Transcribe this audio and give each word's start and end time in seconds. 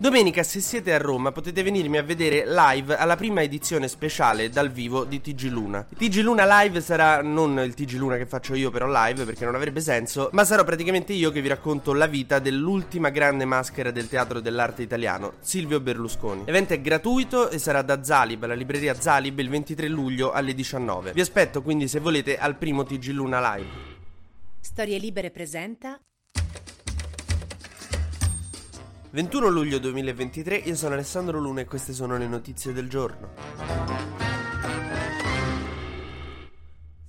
Domenica, 0.00 0.44
se 0.44 0.60
siete 0.60 0.94
a 0.94 0.98
Roma, 0.98 1.32
potete 1.32 1.60
venirmi 1.64 1.98
a 1.98 2.04
vedere 2.04 2.44
live 2.46 2.96
alla 2.96 3.16
prima 3.16 3.42
edizione 3.42 3.88
speciale 3.88 4.48
dal 4.48 4.70
vivo 4.70 5.02
di 5.02 5.20
TG 5.20 5.50
Luna. 5.50 5.84
TG 5.92 6.20
Luna 6.20 6.62
live 6.62 6.80
sarà 6.80 7.20
non 7.20 7.58
il 7.58 7.74
TG 7.74 7.94
Luna 7.94 8.16
che 8.16 8.24
faccio 8.24 8.54
io 8.54 8.70
però 8.70 8.86
live 8.88 9.24
perché 9.24 9.44
non 9.44 9.56
avrebbe 9.56 9.80
senso, 9.80 10.28
ma 10.34 10.44
sarò 10.44 10.62
praticamente 10.62 11.12
io 11.12 11.32
che 11.32 11.40
vi 11.40 11.48
racconto 11.48 11.92
la 11.94 12.06
vita 12.06 12.38
dell'ultima 12.38 13.10
grande 13.10 13.44
maschera 13.44 13.90
del 13.90 14.08
teatro 14.08 14.38
dell'arte 14.38 14.82
italiano, 14.82 15.32
Silvio 15.40 15.80
Berlusconi. 15.80 16.44
L'evento 16.44 16.74
è 16.74 16.80
gratuito 16.80 17.50
e 17.50 17.58
sarà 17.58 17.82
da 17.82 18.04
Zalib, 18.04 18.44
alla 18.44 18.54
libreria 18.54 18.94
Zalib, 18.94 19.36
il 19.40 19.48
23 19.48 19.88
luglio 19.88 20.30
alle 20.30 20.54
19. 20.54 21.10
Vi 21.10 21.20
aspetto 21.20 21.60
quindi 21.60 21.88
se 21.88 21.98
volete 21.98 22.38
al 22.38 22.54
primo 22.54 22.84
TG 22.84 23.08
Luna 23.08 23.56
live. 23.56 23.96
Storie 24.60 24.98
Libere 24.98 25.32
presenta 25.32 26.00
21 29.10 29.48
luglio 29.48 29.78
2023, 29.78 30.56
io 30.56 30.76
sono 30.76 30.92
Alessandro 30.92 31.38
Luna 31.38 31.62
e 31.62 31.64
queste 31.64 31.94
sono 31.94 32.18
le 32.18 32.28
notizie 32.28 32.74
del 32.74 32.90
giorno. 32.90 33.87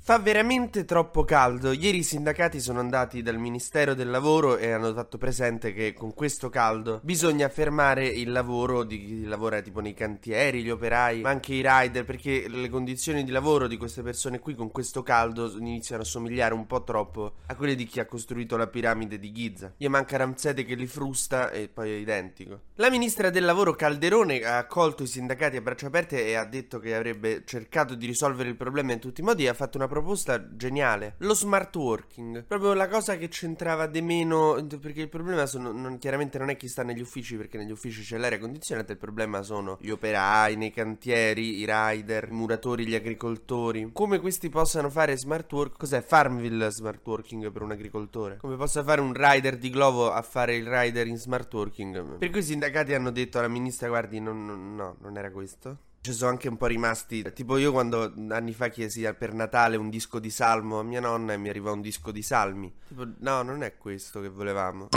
Fa 0.09 0.17
veramente 0.17 0.85
troppo 0.85 1.23
caldo. 1.23 1.71
Ieri 1.71 1.99
i 1.99 2.03
sindacati 2.03 2.59
sono 2.59 2.79
andati 2.79 3.21
dal 3.21 3.37
Ministero 3.37 3.93
del 3.93 4.09
Lavoro 4.09 4.57
e 4.57 4.71
hanno 4.71 4.91
fatto 4.91 5.19
presente 5.19 5.71
che 5.71 5.93
con 5.93 6.15
questo 6.15 6.49
caldo 6.49 6.99
bisogna 7.03 7.47
fermare 7.47 8.07
il 8.07 8.31
lavoro 8.31 8.83
di 8.83 9.05
chi 9.05 9.25
lavora 9.25 9.61
tipo 9.61 9.81
nei 9.81 9.93
cantieri, 9.93 10.63
gli 10.63 10.71
operai, 10.71 11.21
ma 11.21 11.29
anche 11.29 11.53
i 11.53 11.63
rider, 11.63 12.05
perché 12.05 12.47
le 12.47 12.69
condizioni 12.69 13.23
di 13.23 13.29
lavoro 13.29 13.67
di 13.67 13.77
queste 13.77 14.01
persone 14.01 14.39
qui 14.39 14.55
con 14.55 14.71
questo 14.71 15.03
caldo 15.03 15.55
iniziano 15.55 16.01
a 16.01 16.05
somigliare 16.05 16.55
un 16.55 16.65
po' 16.65 16.83
troppo 16.83 17.33
a 17.45 17.55
quelle 17.55 17.75
di 17.75 17.85
chi 17.85 17.99
ha 17.99 18.07
costruito 18.07 18.57
la 18.57 18.65
piramide 18.65 19.19
di 19.19 19.31
Giza. 19.31 19.75
Gli 19.77 19.85
manca 19.85 20.17
Ramsete 20.17 20.65
che 20.65 20.73
li 20.73 20.87
frusta 20.87 21.51
e 21.51 21.67
poi 21.67 21.91
è 21.91 21.95
identico. 21.97 22.61
La 22.77 22.89
ministra 22.89 23.29
del 23.29 23.45
Lavoro 23.45 23.75
Calderone 23.75 24.39
ha 24.39 24.57
accolto 24.57 25.03
i 25.03 25.07
sindacati 25.07 25.57
a 25.57 25.61
braccia 25.61 25.85
aperte 25.85 26.25
e 26.25 26.33
ha 26.33 26.45
detto 26.45 26.79
che 26.79 26.95
avrebbe 26.95 27.43
cercato 27.45 27.93
di 27.93 28.07
risolvere 28.07 28.49
il 28.49 28.55
problema 28.55 28.93
in 28.93 28.99
tutti 28.99 29.21
i 29.21 29.23
modi 29.23 29.45
e 29.45 29.49
ha 29.49 29.53
fatto 29.53 29.77
una 29.77 29.85
proposta 29.85 29.97
proposta 29.99 30.55
geniale. 30.55 31.15
Lo 31.19 31.33
smart 31.33 31.75
working. 31.75 32.45
Proprio 32.45 32.73
la 32.73 32.87
cosa 32.87 33.17
che 33.17 33.27
c'entrava 33.27 33.87
di 33.87 34.01
meno. 34.01 34.65
Perché 34.81 35.01
il 35.01 35.09
problema 35.09 35.45
sono. 35.45 35.71
Non, 35.71 35.97
chiaramente 35.97 36.37
non 36.37 36.49
è 36.49 36.57
chi 36.57 36.67
sta 36.67 36.83
negli 36.83 37.01
uffici, 37.01 37.35
perché 37.35 37.57
negli 37.57 37.71
uffici 37.71 38.01
c'è 38.01 38.17
l'aria 38.17 38.39
condizionata. 38.39 38.91
Il 38.91 38.97
problema 38.97 39.41
sono 39.41 39.77
gli 39.79 39.89
operai 39.89 40.55
nei 40.55 40.71
cantieri, 40.71 41.59
i 41.59 41.65
rider, 41.67 42.29
i 42.29 42.33
muratori, 42.33 42.87
gli 42.87 42.95
agricoltori. 42.95 43.89
Come 43.93 44.19
questi 44.19 44.49
possano 44.49 44.89
fare 44.89 45.17
smart 45.17 45.51
work. 45.51 45.77
Cos'è 45.77 46.01
Farmville 46.01 46.71
smart 46.71 47.05
working 47.05 47.51
per 47.51 47.61
un 47.61 47.71
agricoltore? 47.71 48.37
Come 48.37 48.55
possa 48.55 48.83
fare 48.83 49.01
un 49.01 49.13
rider 49.13 49.57
di 49.57 49.69
Glovo 49.69 50.11
a 50.11 50.21
fare 50.21 50.55
il 50.55 50.67
rider 50.67 51.07
in 51.07 51.17
smart 51.17 51.53
working? 51.53 52.17
Per 52.17 52.29
cui 52.29 52.39
i 52.39 52.43
sindacati 52.43 52.93
hanno 52.93 53.11
detto 53.11 53.39
alla 53.39 53.47
ministra: 53.47 53.87
Guardi, 53.87 54.19
non, 54.19 54.75
no, 54.75 54.97
non 55.01 55.17
era 55.17 55.31
questo. 55.31 55.77
Ci 56.01 56.13
sono 56.13 56.31
anche 56.31 56.47
un 56.47 56.55
po' 56.57 56.67
rimasti. 56.67 57.29
Tipo, 57.33 57.57
io 57.57 57.71
quando 57.71 58.13
anni 58.29 58.53
fa 58.53 58.69
chiesi 58.69 59.07
per 59.17 59.33
Natale 59.33 59.75
un 59.75 59.89
disco 59.89 60.19
di 60.19 60.29
salmo 60.29 60.79
a 60.79 60.83
mia 60.83 61.01
nonna 61.01 61.33
e 61.33 61.37
mi 61.37 61.49
arrivò 61.49 61.73
un 61.73 61.81
disco 61.81 62.11
di 62.11 62.21
salmi. 62.21 62.73
Tipo, 62.87 63.05
no, 63.19 63.41
non 63.41 63.63
è 63.63 63.75
questo 63.77 64.21
che 64.21 64.29
volevamo. 64.29 64.87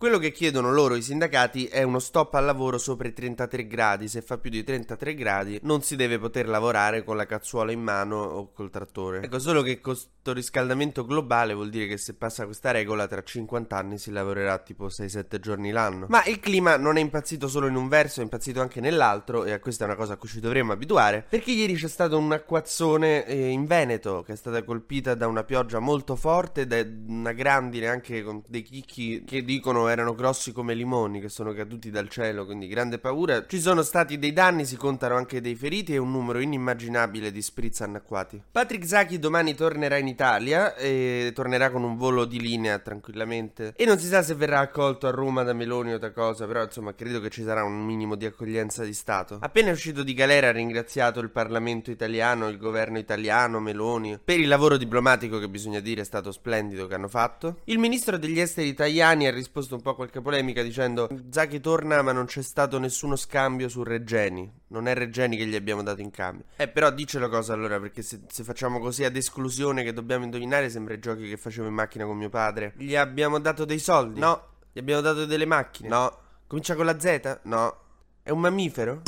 Quello 0.00 0.16
che 0.16 0.32
chiedono 0.32 0.72
loro 0.72 0.94
i 0.94 1.02
sindacati 1.02 1.66
è 1.66 1.82
uno 1.82 1.98
stop 1.98 2.32
al 2.32 2.46
lavoro 2.46 2.78
sopra 2.78 3.06
i 3.06 3.12
33 3.12 3.66
gradi. 3.66 4.08
Se 4.08 4.22
fa 4.22 4.38
più 4.38 4.48
di 4.48 4.64
33 4.64 5.14
gradi 5.14 5.60
non 5.64 5.82
si 5.82 5.94
deve 5.94 6.18
poter 6.18 6.48
lavorare 6.48 7.04
con 7.04 7.18
la 7.18 7.26
cazzuola 7.26 7.70
in 7.70 7.82
mano 7.82 8.16
o 8.16 8.50
col 8.50 8.70
trattore. 8.70 9.20
Ecco, 9.20 9.38
solo 9.38 9.60
che 9.60 9.78
questo 9.82 10.32
riscaldamento 10.32 11.04
globale 11.04 11.52
vuol 11.52 11.68
dire 11.68 11.86
che 11.86 11.98
se 11.98 12.14
passa 12.14 12.46
questa 12.46 12.70
regola 12.70 13.06
tra 13.06 13.22
50 13.22 13.76
anni 13.76 13.98
si 13.98 14.10
lavorerà 14.10 14.56
tipo 14.60 14.86
6-7 14.86 15.38
giorni 15.38 15.70
l'anno. 15.70 16.06
Ma 16.08 16.24
il 16.24 16.40
clima 16.40 16.78
non 16.78 16.96
è 16.96 17.00
impazzito 17.02 17.46
solo 17.46 17.66
in 17.66 17.74
un 17.74 17.88
verso, 17.88 18.20
è 18.20 18.22
impazzito 18.22 18.62
anche 18.62 18.80
nell'altro 18.80 19.44
e 19.44 19.52
a 19.52 19.58
questa 19.60 19.84
è 19.84 19.86
una 19.86 19.96
cosa 19.96 20.14
a 20.14 20.16
cui 20.16 20.30
ci 20.30 20.40
dovremmo 20.40 20.72
abituare. 20.72 21.26
Perché 21.28 21.50
ieri 21.50 21.74
c'è 21.74 21.88
stato 21.88 22.16
un 22.16 22.32
acquazzone 22.32 23.26
eh, 23.26 23.48
in 23.48 23.66
Veneto 23.66 24.22
che 24.22 24.32
è 24.32 24.36
stata 24.36 24.62
colpita 24.62 25.14
da 25.14 25.26
una 25.26 25.44
pioggia 25.44 25.78
molto 25.78 26.16
forte, 26.16 26.66
da 26.66 26.82
una 27.06 27.32
grandine 27.32 27.88
anche 27.88 28.22
con 28.22 28.42
dei 28.48 28.62
chicchi 28.62 29.24
che 29.26 29.44
dicono 29.44 29.88
erano 29.90 30.14
grossi 30.14 30.52
come 30.52 30.74
limoni 30.74 31.20
che 31.20 31.28
sono 31.28 31.52
caduti 31.52 31.90
dal 31.90 32.08
cielo, 32.08 32.44
quindi 32.46 32.66
grande 32.66 32.98
paura. 32.98 33.46
Ci 33.46 33.60
sono 33.60 33.82
stati 33.82 34.18
dei 34.18 34.32
danni, 34.32 34.64
si 34.64 34.76
contano 34.76 35.16
anche 35.16 35.40
dei 35.40 35.54
feriti 35.54 35.94
e 35.94 35.98
un 35.98 36.10
numero 36.10 36.38
inimmaginabile 36.38 37.30
di 37.30 37.42
spritz 37.42 37.80
annacquati. 37.80 38.42
Patrick 38.50 38.86
Zaki 38.86 39.18
domani 39.18 39.54
tornerà 39.54 39.96
in 39.96 40.06
Italia 40.06 40.74
e 40.76 41.32
tornerà 41.34 41.70
con 41.70 41.82
un 41.82 41.96
volo 41.96 42.24
di 42.24 42.40
linea 42.40 42.78
tranquillamente. 42.78 43.72
E 43.76 43.84
non 43.84 43.98
si 43.98 44.06
sa 44.06 44.22
se 44.22 44.34
verrà 44.34 44.60
accolto 44.60 45.06
a 45.06 45.10
Roma 45.10 45.42
da 45.42 45.52
Meloni 45.52 45.92
o 45.92 45.98
da 45.98 46.12
cosa, 46.12 46.46
però 46.46 46.62
insomma 46.62 46.94
credo 46.94 47.20
che 47.20 47.30
ci 47.30 47.42
sarà 47.42 47.64
un 47.64 47.84
minimo 47.84 48.14
di 48.14 48.26
accoglienza 48.26 48.84
di 48.84 48.94
Stato. 48.94 49.38
Appena 49.40 49.70
uscito 49.70 50.02
di 50.02 50.14
galera 50.14 50.48
ha 50.48 50.52
ringraziato 50.52 51.20
il 51.20 51.30
Parlamento 51.30 51.90
italiano, 51.90 52.48
il 52.48 52.58
governo 52.58 52.98
italiano, 52.98 53.60
Meloni, 53.60 54.18
per 54.22 54.38
il 54.40 54.48
lavoro 54.48 54.76
diplomatico 54.76 55.38
che 55.38 55.48
bisogna 55.48 55.80
dire 55.80 56.02
è 56.02 56.04
stato 56.04 56.32
splendido 56.32 56.86
che 56.86 56.94
hanno 56.94 57.08
fatto. 57.08 57.60
Il 57.64 57.78
ministro 57.78 58.18
degli 58.18 58.40
esteri 58.40 58.74
Tajani 58.74 59.26
ha 59.26 59.30
risposto 59.30 59.74
un 59.74 59.79
un 59.80 59.82
po' 59.82 59.94
qualche 59.94 60.20
polemica 60.20 60.62
dicendo 60.62 61.08
Zaki 61.30 61.58
torna 61.60 62.02
ma 62.02 62.12
non 62.12 62.26
c'è 62.26 62.42
stato 62.42 62.78
nessuno 62.78 63.16
scambio 63.16 63.68
su 63.68 63.82
Reggeni. 63.82 64.52
Non 64.68 64.86
è 64.86 64.94
Reggeni 64.94 65.36
che 65.36 65.46
gli 65.46 65.56
abbiamo 65.56 65.82
dato 65.82 66.00
in 66.00 66.10
cambio. 66.10 66.44
Eh, 66.56 66.68
però 66.68 66.90
dicelo 66.90 67.28
cosa 67.28 67.54
allora, 67.54 67.80
perché 67.80 68.02
se, 68.02 68.20
se, 68.28 68.44
facciamo 68.44 68.78
così 68.78 69.04
ad 69.04 69.16
esclusione 69.16 69.82
che 69.82 69.92
dobbiamo 69.92 70.24
indovinare 70.24 70.68
sembra 70.68 70.94
i 70.94 70.98
giochi 70.98 71.28
che 71.28 71.36
facevo 71.36 71.66
in 71.66 71.74
macchina 71.74 72.04
con 72.04 72.16
mio 72.16 72.28
padre. 72.28 72.74
Gli 72.76 72.94
abbiamo 72.94 73.40
dato 73.40 73.64
dei 73.64 73.78
soldi? 73.78 74.20
No. 74.20 74.48
Gli 74.72 74.78
abbiamo 74.78 75.00
dato 75.00 75.24
delle 75.24 75.46
macchine? 75.46 75.88
No. 75.88 76.16
Comincia 76.46 76.74
con 76.74 76.84
la 76.84 76.98
Z? 76.98 77.40
No. 77.44 77.76
È 78.22 78.30
un 78.30 78.40
mammifero? 78.40 79.02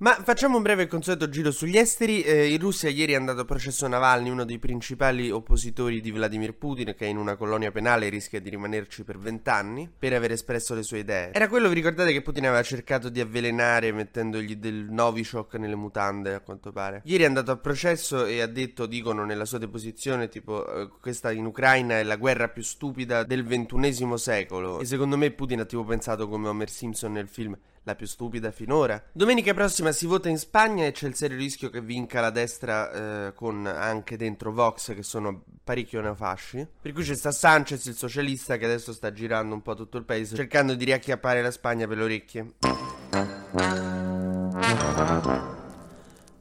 Ma 0.00 0.12
facciamo 0.22 0.58
un 0.58 0.62
breve 0.62 0.84
e 0.84 0.86
consueto 0.86 1.28
giro 1.28 1.50
sugli 1.50 1.76
esteri. 1.76 2.22
Eh, 2.22 2.52
in 2.52 2.60
Russia 2.60 2.88
ieri 2.88 3.14
è 3.14 3.16
andato 3.16 3.40
a 3.40 3.44
processo 3.44 3.88
Navalny, 3.88 4.30
uno 4.30 4.44
dei 4.44 4.60
principali 4.60 5.28
oppositori 5.28 6.00
di 6.00 6.12
Vladimir 6.12 6.54
Putin, 6.54 6.94
che 6.96 7.06
in 7.06 7.16
una 7.16 7.34
colonia 7.34 7.72
penale 7.72 8.08
rischia 8.08 8.40
di 8.40 8.48
rimanerci 8.48 9.02
per 9.02 9.18
vent'anni 9.18 9.90
per 9.98 10.12
aver 10.12 10.30
espresso 10.30 10.72
le 10.74 10.84
sue 10.84 10.98
idee. 10.98 11.32
Era 11.32 11.48
quello, 11.48 11.66
vi 11.66 11.74
ricordate, 11.74 12.12
che 12.12 12.22
Putin 12.22 12.46
aveva 12.46 12.62
cercato 12.62 13.08
di 13.08 13.18
avvelenare 13.18 13.90
mettendogli 13.90 14.54
del 14.54 14.86
Novichok 14.88 15.54
nelle 15.54 15.74
mutande, 15.74 16.34
a 16.34 16.40
quanto 16.42 16.70
pare. 16.70 17.00
Ieri 17.04 17.24
è 17.24 17.26
andato 17.26 17.50
a 17.50 17.56
processo 17.56 18.24
e 18.24 18.40
ha 18.40 18.46
detto, 18.46 18.86
dicono 18.86 19.24
nella 19.24 19.46
sua 19.46 19.58
deposizione, 19.58 20.28
tipo, 20.28 20.64
eh, 20.72 20.90
questa 21.00 21.32
in 21.32 21.44
Ucraina 21.44 21.98
è 21.98 22.04
la 22.04 22.14
guerra 22.14 22.48
più 22.48 22.62
stupida 22.62 23.24
del 23.24 23.44
ventunesimo 23.44 24.16
secolo. 24.16 24.78
E 24.78 24.84
secondo 24.84 25.16
me 25.16 25.32
Putin 25.32 25.58
ha 25.58 25.64
tipo 25.64 25.82
pensato 25.82 26.28
come 26.28 26.46
Homer 26.46 26.70
Simpson 26.70 27.10
nel 27.10 27.26
film 27.26 27.58
la 27.84 27.94
più 27.94 28.06
stupida 28.06 28.50
finora. 28.50 29.02
Domenica 29.12 29.54
prossima 29.54 29.92
si 29.92 30.06
vota 30.06 30.28
in 30.28 30.38
Spagna 30.38 30.86
e 30.86 30.92
c'è 30.92 31.06
il 31.06 31.14
serio 31.14 31.36
rischio 31.36 31.70
che 31.70 31.80
vinca 31.80 32.20
la 32.20 32.30
destra 32.30 33.26
eh, 33.26 33.34
con 33.34 33.66
anche 33.66 34.16
dentro 34.16 34.52
Vox 34.52 34.94
che 34.94 35.02
sono 35.02 35.42
parecchio 35.62 36.00
neofasci. 36.00 36.66
Per 36.82 36.92
cui 36.92 37.02
c'è 37.02 37.14
sta 37.14 37.30
Sanchez, 37.30 37.84
il 37.86 37.94
socialista, 37.94 38.56
che 38.56 38.64
adesso 38.64 38.92
sta 38.92 39.12
girando 39.12 39.54
un 39.54 39.62
po' 39.62 39.74
tutto 39.74 39.98
il 39.98 40.04
paese 40.04 40.36
cercando 40.36 40.74
di 40.74 40.84
riacchiappare 40.84 41.42
la 41.42 41.50
Spagna 41.50 41.86
per 41.86 41.96
le 41.96 42.02
orecchie. 42.04 42.54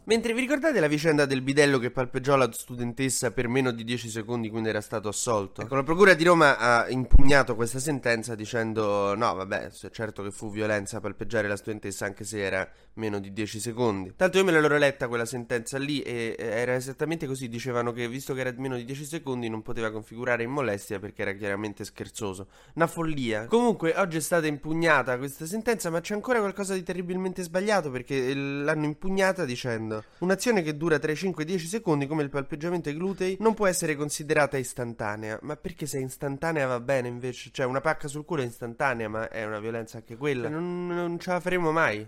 Mentre 0.08 0.34
vi 0.34 0.40
ricordate 0.40 0.80
la 0.80 0.88
vicenda 0.88 1.26
del 1.26 1.42
bidello 1.42 1.80
che 1.80 1.92
palpeggiò 1.92 2.38
la 2.38 2.50
studentessa 2.50 3.32
per 3.32 3.50
meno 3.50 3.72
di 3.72 3.84
10 3.84 4.08
secondi 4.08 4.50
quindi 4.50 4.70
era 4.70 4.80
stato 4.80 5.10
assolto? 5.10 5.64
Ecco, 5.64 5.76
la 5.76 5.84
Procura 5.84 6.14
di 6.14 6.24
Roma 6.24 6.58
ha 6.58 6.88
impugnato 6.88 7.56
questa 7.56 7.80
sentenza 7.80 8.34
dicendo 8.34 9.14
no, 9.16 9.34
vabbè, 9.34 9.70
certo 9.92 10.24
che 10.24 10.32
fu 10.32 10.50
violenza 10.50 11.02
palpeggiare 11.02 11.50
la 11.50 11.58
studentessa 11.58 12.06
anche 12.06 12.24
se 12.24 12.42
era 12.42 12.66
meno 12.94 13.20
di 13.20 13.34
10 13.34 13.60
secondi. 13.60 14.14
Tanto 14.16 14.38
io 14.38 14.46
me 14.46 14.54
l'ero 14.54 14.78
letta 14.78 15.10
quella 15.10 15.26
sentenza 15.26 15.78
lì 15.78 16.00
e 16.00 16.38
era 16.40 16.76
esattamente 16.76 17.28
così, 17.28 17.50
dicevano 17.50 17.92
che 17.92 18.08
visto 18.08 18.34
che 18.34 18.40
era 18.40 18.54
meno 18.56 18.78
di 18.78 18.86
10 18.86 19.04
secondi 19.04 19.50
non 19.50 19.62
poteva 19.62 19.92
configurare 19.92 20.42
in 20.42 20.52
molestia 20.52 21.00
perché 21.00 21.24
era 21.24 21.34
chiaramente 21.34 21.84
scherzoso. 21.84 22.48
Una 22.76 22.88
follia. 22.88 23.46
Comunque 23.48 23.94
oggi 23.98 24.16
è 24.16 24.22
stata 24.22 24.48
impugnata 24.48 25.18
questa 25.18 25.46
sentenza 25.46 25.90
ma 25.90 26.00
c'è 26.00 26.14
ancora 26.14 26.40
qualcosa 26.40 26.76
di 26.76 26.84
terribilmente 26.84 27.44
sbagliato 27.44 27.92
perché 27.92 28.34
l'hanno 28.34 28.86
impugnata 28.86 29.44
dicendo 29.44 29.96
Un'azione 30.20 30.62
che 30.62 30.78
dura 30.78 31.00
tra 31.00 31.12
i 31.12 31.16
5 31.16 31.44
e 31.44 31.46
i 31.46 31.50
10 31.50 31.68
secondi, 31.68 32.08
come 32.08 32.24
il 32.24 32.30
palpeggiamento 32.30 32.90
ai 32.90 32.96
glutei, 32.96 33.38
non 33.40 33.54
può 33.54 33.68
essere 33.68 33.96
considerata 33.96 34.58
istantanea. 34.58 35.40
Ma 35.42 35.56
perché 35.56 35.86
se 35.86 36.00
è 36.00 36.04
istantanea 36.04 36.68
va 36.68 36.80
bene 36.80 37.08
invece? 37.08 37.50
Cioè, 37.52 37.66
una 37.66 37.82
pacca 37.82 38.08
sul 38.08 38.26
culo 38.26 38.42
è 38.42 38.46
istantanea, 38.46 39.08
ma 39.08 39.30
è 39.30 39.46
una 39.46 39.60
violenza 39.60 39.98
anche 39.98 40.18
quella. 40.18 40.50
Non, 40.50 40.88
non 40.88 41.20
ce 41.20 41.32
la 41.32 41.40
faremo 41.40 41.72
mai. 41.72 42.08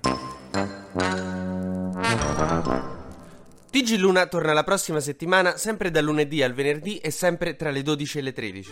TG 3.72 3.98
Luna 3.98 4.26
torna 4.26 4.54
la 4.54 4.64
prossima 4.64 5.00
settimana, 5.00 5.56
sempre 5.56 5.92
dal 5.92 6.04
lunedì 6.04 6.42
al 6.42 6.54
venerdì 6.54 6.98
e 6.98 7.12
sempre 7.12 7.56
tra 7.56 7.70
le 7.70 7.84
12 7.84 8.18
e 8.18 8.22
le 8.22 8.34
13. 8.34 8.72